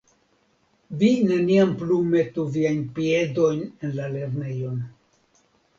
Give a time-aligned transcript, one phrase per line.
[1.01, 4.85] Vi neniam plu metu viajn piedojn en la lernejon!